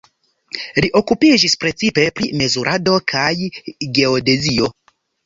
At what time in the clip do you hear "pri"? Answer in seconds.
2.19-2.29